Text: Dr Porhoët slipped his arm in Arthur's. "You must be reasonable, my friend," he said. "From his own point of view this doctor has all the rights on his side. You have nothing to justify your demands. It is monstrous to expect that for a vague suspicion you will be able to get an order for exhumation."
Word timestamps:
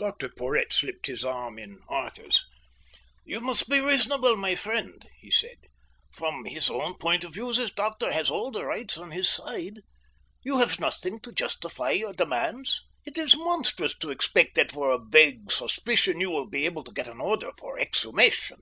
Dr 0.00 0.28
Porhoët 0.30 0.72
slipped 0.72 1.06
his 1.06 1.24
arm 1.24 1.60
in 1.60 1.78
Arthur's. 1.86 2.44
"You 3.24 3.38
must 3.38 3.68
be 3.68 3.78
reasonable, 3.78 4.34
my 4.34 4.56
friend," 4.56 5.08
he 5.20 5.30
said. 5.30 5.58
"From 6.10 6.44
his 6.44 6.68
own 6.68 6.94
point 6.98 7.22
of 7.22 7.34
view 7.34 7.52
this 7.54 7.70
doctor 7.70 8.10
has 8.10 8.30
all 8.32 8.50
the 8.50 8.64
rights 8.64 8.98
on 8.98 9.12
his 9.12 9.28
side. 9.28 9.74
You 10.42 10.58
have 10.58 10.80
nothing 10.80 11.20
to 11.20 11.30
justify 11.30 11.90
your 11.92 12.12
demands. 12.14 12.82
It 13.06 13.16
is 13.16 13.36
monstrous 13.36 13.96
to 13.98 14.10
expect 14.10 14.56
that 14.56 14.72
for 14.72 14.90
a 14.90 14.98
vague 15.00 15.52
suspicion 15.52 16.20
you 16.20 16.30
will 16.32 16.48
be 16.48 16.64
able 16.64 16.82
to 16.82 16.92
get 16.92 17.06
an 17.06 17.20
order 17.20 17.52
for 17.56 17.78
exhumation." 17.78 18.58